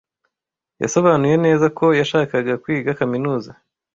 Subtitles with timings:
[0.81, 3.51] Yasobanuye neza ko yashakaga kwiga kaminuza.